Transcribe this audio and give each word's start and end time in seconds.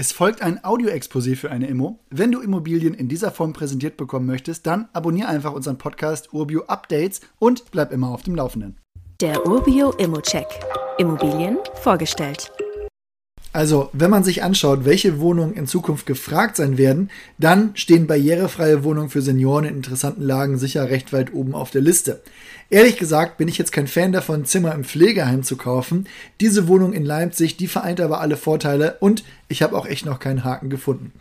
Es 0.00 0.12
folgt 0.12 0.42
ein 0.42 0.62
Audio-Exposé 0.62 1.34
für 1.34 1.50
eine 1.50 1.66
Immo. 1.66 1.98
Wenn 2.08 2.30
du 2.30 2.40
Immobilien 2.40 2.94
in 2.94 3.08
dieser 3.08 3.32
Form 3.32 3.52
präsentiert 3.52 3.96
bekommen 3.96 4.26
möchtest, 4.26 4.64
dann 4.64 4.88
abonniere 4.92 5.26
einfach 5.26 5.52
unseren 5.52 5.76
Podcast 5.76 6.32
Urbio 6.32 6.66
Updates 6.68 7.20
und 7.40 7.72
bleib 7.72 7.90
immer 7.92 8.10
auf 8.10 8.22
dem 8.22 8.36
Laufenden. 8.36 8.76
Der 9.20 9.44
Urbio 9.44 9.90
Immo-Check. 9.90 10.46
Immobilien 10.98 11.58
vorgestellt. 11.82 12.48
Also, 13.52 13.90
wenn 13.92 14.10
man 14.10 14.22
sich 14.22 14.44
anschaut, 14.44 14.84
welche 14.84 15.18
Wohnungen 15.18 15.54
in 15.54 15.66
Zukunft 15.66 16.06
gefragt 16.06 16.54
sein 16.54 16.78
werden, 16.78 17.10
dann 17.38 17.72
stehen 17.74 18.06
barrierefreie 18.06 18.84
Wohnungen 18.84 19.10
für 19.10 19.20
Senioren 19.20 19.64
in 19.64 19.74
interessanten 19.74 20.22
Lagen 20.22 20.58
sicher 20.58 20.90
recht 20.90 21.12
weit 21.12 21.34
oben 21.34 21.56
auf 21.56 21.72
der 21.72 21.80
Liste. 21.80 22.22
Ehrlich 22.70 22.98
gesagt 22.98 23.38
bin 23.38 23.48
ich 23.48 23.56
jetzt 23.56 23.72
kein 23.72 23.86
Fan 23.86 24.12
davon, 24.12 24.44
Zimmer 24.44 24.74
im 24.74 24.84
Pflegeheim 24.84 25.42
zu 25.42 25.56
kaufen. 25.56 26.06
Diese 26.40 26.68
Wohnung 26.68 26.92
in 26.92 27.06
Leipzig, 27.06 27.56
die 27.56 27.66
vereint 27.66 27.98
aber 27.98 28.20
alle 28.20 28.36
Vorteile 28.36 28.98
und 29.00 29.24
ich 29.48 29.62
habe 29.62 29.74
auch 29.74 29.86
echt 29.86 30.04
noch 30.04 30.18
keinen 30.18 30.44
Haken 30.44 30.68
gefunden. 30.68 31.12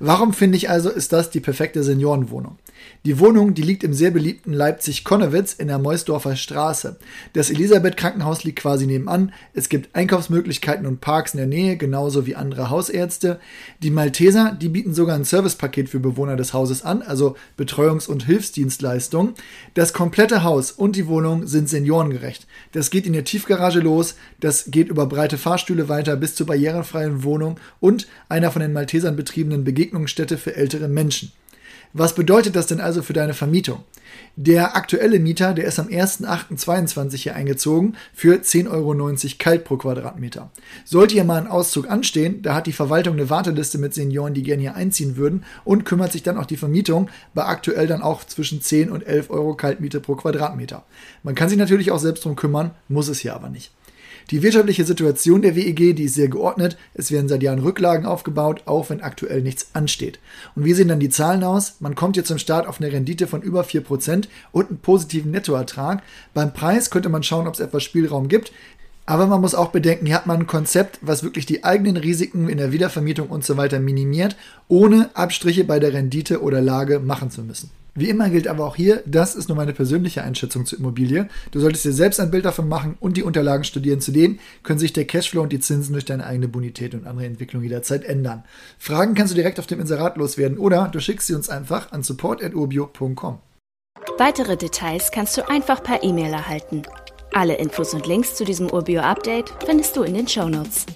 Warum 0.00 0.32
finde 0.32 0.56
ich 0.56 0.68
also, 0.68 0.90
ist 0.90 1.12
das 1.12 1.30
die 1.30 1.38
perfekte 1.38 1.84
Seniorenwohnung? 1.84 2.58
Die 3.04 3.18
Wohnung, 3.20 3.54
die 3.54 3.62
liegt 3.62 3.84
im 3.84 3.94
sehr 3.94 4.10
beliebten 4.10 4.52
Leipzig-Konnewitz 4.52 5.54
in 5.54 5.68
der 5.68 5.78
Meusdorfer 5.78 6.34
Straße. 6.34 6.96
Das 7.32 7.50
Elisabeth-Krankenhaus 7.50 8.44
liegt 8.44 8.58
quasi 8.58 8.86
nebenan. 8.86 9.32
Es 9.54 9.68
gibt 9.68 9.94
Einkaufsmöglichkeiten 9.94 10.86
und 10.86 11.00
Parks 11.00 11.34
in 11.34 11.38
der 11.38 11.46
Nähe, 11.46 11.76
genauso 11.76 12.26
wie 12.26 12.34
andere 12.34 12.68
Hausärzte. 12.68 13.38
Die 13.82 13.90
Malteser, 13.90 14.56
die 14.60 14.68
bieten 14.68 14.94
sogar 14.94 15.16
ein 15.16 15.24
Servicepaket 15.24 15.88
für 15.88 16.00
Bewohner 16.00 16.36
des 16.36 16.52
Hauses 16.52 16.84
an, 16.84 17.02
also 17.02 17.36
Betreuungs- 17.56 18.08
und 18.08 18.26
Hilfsdienstleistungen. 18.26 19.34
Das 19.74 19.92
komplette 19.92 20.42
Haus 20.42 20.72
und 20.72 20.95
die 20.96 21.06
Wohnung 21.06 21.46
sind 21.46 21.68
seniorengerecht. 21.68 22.46
Das 22.72 22.90
geht 22.90 23.06
in 23.06 23.12
der 23.12 23.24
Tiefgarage 23.24 23.80
los, 23.80 24.16
das 24.40 24.70
geht 24.70 24.88
über 24.88 25.06
breite 25.06 25.38
Fahrstühle 25.38 25.88
weiter 25.88 26.16
bis 26.16 26.34
zur 26.34 26.46
barrierefreien 26.46 27.22
Wohnung 27.22 27.60
und 27.80 28.08
einer 28.28 28.50
von 28.50 28.62
den 28.62 28.72
Maltesern 28.72 29.16
betriebenen 29.16 29.64
Begegnungsstätte 29.64 30.38
für 30.38 30.56
ältere 30.56 30.88
Menschen. 30.88 31.32
Was 31.92 32.14
bedeutet 32.14 32.56
das 32.56 32.66
denn 32.66 32.80
also 32.80 33.02
für 33.02 33.12
deine 33.12 33.34
Vermietung? 33.34 33.84
Der 34.36 34.76
aktuelle 34.76 35.18
Mieter, 35.18 35.54
der 35.54 35.64
ist 35.64 35.78
am 35.78 35.88
1.8.22 35.88 37.16
hier 37.16 37.34
eingezogen 37.34 37.96
für 38.12 38.36
10,90 38.36 38.70
Euro 38.70 38.94
kalt 39.38 39.64
pro 39.64 39.76
Quadratmeter. 39.76 40.50
Sollte 40.84 41.14
hier 41.14 41.24
mal 41.24 41.40
ein 41.40 41.46
Auszug 41.46 41.88
anstehen, 41.88 42.42
da 42.42 42.54
hat 42.54 42.66
die 42.66 42.72
Verwaltung 42.72 43.14
eine 43.14 43.30
Warteliste 43.30 43.78
mit 43.78 43.94
Senioren, 43.94 44.34
die 44.34 44.42
gerne 44.42 44.62
hier 44.62 44.74
einziehen 44.74 45.16
würden 45.16 45.44
und 45.64 45.84
kümmert 45.84 46.12
sich 46.12 46.22
dann 46.22 46.36
auch 46.36 46.46
die 46.46 46.56
Vermietung 46.58 47.08
bei 47.34 47.44
aktuell 47.44 47.86
dann 47.86 48.02
auch 48.02 48.24
zwischen 48.24 48.60
10 48.60 48.90
und 48.90 49.06
11 49.06 49.30
Euro 49.30 49.54
Kaltmiete 49.54 50.00
pro 50.00 50.16
Quadratmeter. 50.16 50.84
Man 51.22 51.34
kann 51.34 51.48
sich 51.48 51.58
natürlich 51.58 51.90
auch 51.90 51.98
selbst 52.00 52.24
drum 52.24 52.36
kümmern, 52.36 52.72
muss 52.88 53.08
es 53.08 53.20
hier 53.20 53.34
aber 53.34 53.48
nicht. 53.48 53.72
Die 54.30 54.42
wirtschaftliche 54.42 54.84
Situation 54.84 55.40
der 55.40 55.54
WEG, 55.54 55.94
die 55.94 56.04
ist 56.04 56.14
sehr 56.14 56.26
geordnet. 56.26 56.76
Es 56.94 57.12
werden 57.12 57.28
seit 57.28 57.44
Jahren 57.44 57.60
Rücklagen 57.60 58.06
aufgebaut, 58.06 58.62
auch 58.66 58.90
wenn 58.90 59.00
aktuell 59.00 59.40
nichts 59.40 59.68
ansteht. 59.72 60.18
Und 60.56 60.64
wie 60.64 60.72
sehen 60.72 60.88
dann 60.88 60.98
die 60.98 61.10
Zahlen 61.10 61.44
aus? 61.44 61.76
Man 61.78 61.94
kommt 61.94 62.16
jetzt 62.16 62.26
zum 62.26 62.38
Start 62.38 62.66
auf 62.66 62.80
eine 62.80 62.90
Rendite 62.90 63.28
von 63.28 63.40
über 63.40 63.62
4% 63.62 64.26
und 64.50 64.68
einen 64.68 64.78
positiven 64.78 65.30
Nettoertrag. 65.30 66.02
Beim 66.34 66.52
Preis 66.52 66.90
könnte 66.90 67.08
man 67.08 67.22
schauen, 67.22 67.46
ob 67.46 67.54
es 67.54 67.60
etwas 67.60 67.84
Spielraum 67.84 68.26
gibt. 68.26 68.50
Aber 69.08 69.28
man 69.28 69.40
muss 69.40 69.54
auch 69.54 69.70
bedenken, 69.70 70.06
hier 70.06 70.16
hat 70.16 70.26
man 70.26 70.40
ein 70.40 70.46
Konzept, 70.48 70.98
was 71.02 71.22
wirklich 71.22 71.46
die 71.46 71.62
eigenen 71.62 71.96
Risiken 71.96 72.48
in 72.48 72.58
der 72.58 72.72
Wiedervermietung 72.72 73.28
und 73.28 73.44
so 73.44 73.56
weiter 73.56 73.78
minimiert, 73.78 74.34
ohne 74.66 75.10
Abstriche 75.14 75.62
bei 75.62 75.78
der 75.78 75.92
Rendite 75.92 76.42
oder 76.42 76.60
Lage 76.60 76.98
machen 76.98 77.30
zu 77.30 77.42
müssen. 77.42 77.70
Wie 77.96 78.10
immer 78.10 78.28
gilt 78.28 78.46
aber 78.46 78.66
auch 78.66 78.76
hier, 78.76 79.02
das 79.06 79.34
ist 79.34 79.48
nur 79.48 79.56
meine 79.56 79.72
persönliche 79.72 80.22
Einschätzung 80.22 80.66
zur 80.66 80.78
Immobilie. 80.78 81.28
Du 81.50 81.60
solltest 81.60 81.86
dir 81.86 81.92
selbst 81.92 82.20
ein 82.20 82.30
Bild 82.30 82.44
davon 82.44 82.68
machen 82.68 82.96
und 83.00 83.16
die 83.16 83.22
Unterlagen 83.22 83.64
studieren. 83.64 84.00
Zudem 84.00 84.38
können 84.62 84.78
sich 84.78 84.92
der 84.92 85.06
Cashflow 85.06 85.42
und 85.42 85.52
die 85.52 85.60
Zinsen 85.60 85.94
durch 85.94 86.04
deine 86.04 86.26
eigene 86.26 86.46
Bonität 86.46 86.94
und 86.94 87.06
andere 87.06 87.24
Entwicklung 87.26 87.62
jederzeit 87.62 88.04
ändern. 88.04 88.44
Fragen 88.78 89.14
kannst 89.14 89.32
du 89.32 89.36
direkt 89.36 89.58
auf 89.58 89.66
dem 89.66 89.80
Inserat 89.80 90.18
loswerden 90.18 90.58
oder 90.58 90.88
du 90.92 91.00
schickst 91.00 91.26
sie 91.26 91.34
uns 91.34 91.48
einfach 91.48 91.90
an 91.92 92.02
support.urbio.com. 92.02 93.38
Weitere 94.18 94.56
Details 94.56 95.10
kannst 95.10 95.36
du 95.38 95.48
einfach 95.48 95.82
per 95.82 96.02
E-Mail 96.02 96.32
erhalten. 96.32 96.82
Alle 97.32 97.54
Infos 97.54 97.94
und 97.94 98.06
Links 98.06 98.34
zu 98.34 98.44
diesem 98.44 98.70
Urbio-Update 98.70 99.52
findest 99.64 99.96
du 99.96 100.02
in 100.02 100.14
den 100.14 100.28
Show 100.28 100.48
Notes. 100.48 100.86